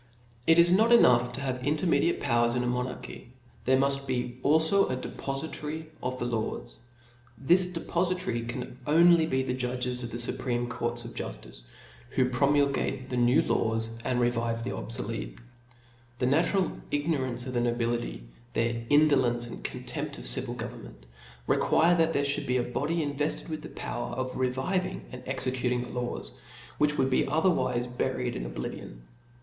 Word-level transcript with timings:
It 0.47 0.57
is 0.57 0.71
not 0.71 0.91
enough 0.91 1.31
to 1.33 1.41
have 1.41 1.63
intermediate 1.63 2.19
powers 2.19 2.55
in 2.55 2.63
a 2.63 2.65
monarchy, 2.65 3.33
there 3.65 3.77
muft 3.77 4.07
be 4.07 4.39
alfo 4.43 4.87
a 4.89 4.95
depofitary 4.97 5.85
of 6.01 6.17
the 6.17 6.25
laws. 6.25 6.77
This 7.37 7.67
depofitary 7.67 8.49
can 8.49 8.79
only 8.87 9.27
be 9.27 9.43
the 9.43 9.53
judges 9.53 10.01
of 10.01 10.09
the 10.09 10.17
fupreme 10.17 10.67
courts 10.67 11.05
of 11.05 11.13
juftice, 11.13 11.61
whopromulge 12.15 13.09
the 13.09 13.15
new 13.17 13.43
laws, 13.43 13.91
and 14.03 14.19
revive 14.19 14.63
the 14.63 14.75
obfolete. 14.75 15.37
The 16.17 16.25
natural 16.25 16.71
ignorance 16.89 17.45
of 17.45 17.53
the 17.53 17.61
nobility, 17.61 18.23
their 18.53 18.83
indolence, 18.89 19.45
and 19.45 19.63
con 19.63 19.83
tempt 19.83 20.17
of 20.17 20.25
civil 20.25 20.55
government, 20.55 21.05
require 21.45 21.93
there 22.11 22.23
(hould 22.25 22.47
be 22.47 22.57
a 22.57 22.63
body 22.63 23.03
invefted 23.03 23.49
with 23.49 23.63
a 23.65 23.69
power 23.69 24.13
of 24.15 24.35
reviving 24.35 25.05
and 25.11 25.21
exe 25.27 25.45
cuting 25.45 25.83
the 25.83 25.91
laws, 25.91 26.31
which 26.79 26.97
would 26.97 27.11
be 27.11 27.25
otherwife 27.27 27.85
buried 27.99 28.35
in 28.35 28.47
oblivion. 28.47 29.03